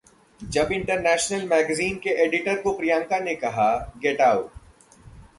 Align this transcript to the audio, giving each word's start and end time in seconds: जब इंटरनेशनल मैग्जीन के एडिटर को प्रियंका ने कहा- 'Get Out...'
जब 0.41 0.71
इंटरनेशनल 0.71 1.45
मैग्जीन 1.47 1.97
के 1.97 2.09
एडिटर 2.23 2.61
को 2.61 2.71
प्रियंका 2.73 3.19
ने 3.19 3.35
कहा- 3.35 3.99
'Get 3.99 4.21
Out...' 4.21 4.49